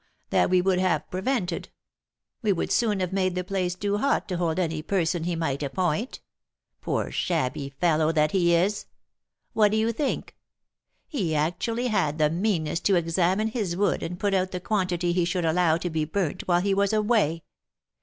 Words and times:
That 0.31 0.49
we 0.49 0.63
would 0.63 0.79
have 0.79 1.07
prevented; 1.11 1.69
we 2.41 2.51
would 2.51 2.71
soon 2.71 3.01
have 3.01 3.13
made 3.13 3.35
the 3.35 3.43
place 3.43 3.75
too 3.75 3.97
hot 3.99 4.27
to 4.29 4.37
hold 4.37 4.57
any 4.57 4.81
person 4.81 5.25
he 5.25 5.35
might 5.35 5.61
appoint, 5.61 6.21
poor, 6.81 7.11
shabby 7.11 7.69
fellow 7.69 8.11
that 8.11 8.31
he 8.31 8.55
is! 8.55 8.87
What 9.53 9.69
do 9.69 9.77
you 9.77 9.91
think? 9.91 10.35
He 11.07 11.35
actually 11.35 11.89
had 11.89 12.17
the 12.17 12.31
meanness 12.31 12.79
to 12.79 12.95
examine 12.95 13.49
his 13.49 13.77
wood 13.77 14.01
and 14.01 14.19
put 14.19 14.33
out 14.33 14.49
the 14.49 14.59
quantity 14.59 15.13
he 15.13 15.23
should 15.23 15.45
allow 15.45 15.77
to 15.77 15.89
be 15.91 16.03
burnt 16.05 16.47
while 16.47 16.61
he 16.61 16.73
was 16.73 16.93
away. 16.93 17.43